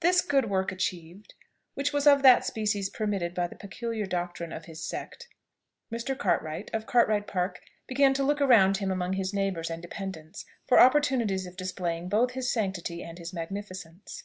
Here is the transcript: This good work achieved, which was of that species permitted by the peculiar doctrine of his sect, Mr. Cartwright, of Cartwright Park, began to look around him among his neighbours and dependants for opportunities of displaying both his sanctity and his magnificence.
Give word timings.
This 0.00 0.22
good 0.22 0.48
work 0.48 0.72
achieved, 0.72 1.34
which 1.74 1.92
was 1.92 2.06
of 2.06 2.22
that 2.22 2.42
species 2.46 2.88
permitted 2.88 3.34
by 3.34 3.46
the 3.46 3.54
peculiar 3.54 4.06
doctrine 4.06 4.50
of 4.50 4.64
his 4.64 4.82
sect, 4.82 5.28
Mr. 5.92 6.16
Cartwright, 6.16 6.70
of 6.72 6.86
Cartwright 6.86 7.26
Park, 7.26 7.60
began 7.86 8.14
to 8.14 8.22
look 8.24 8.40
around 8.40 8.78
him 8.78 8.90
among 8.90 9.12
his 9.12 9.34
neighbours 9.34 9.68
and 9.68 9.82
dependants 9.82 10.46
for 10.66 10.80
opportunities 10.80 11.44
of 11.44 11.54
displaying 11.58 12.08
both 12.08 12.30
his 12.30 12.50
sanctity 12.50 13.02
and 13.02 13.18
his 13.18 13.34
magnificence. 13.34 14.22